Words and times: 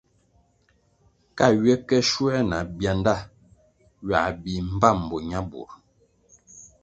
Ka 1.37 1.45
ywe 1.59 1.73
ke 1.87 1.97
shuoē 2.09 2.37
na 2.49 2.57
byanda, 2.77 3.15
ywā 4.05 4.21
bih 4.41 4.61
mbpám 4.73 4.97
bo 5.09 5.17
ñabur. 5.29 5.69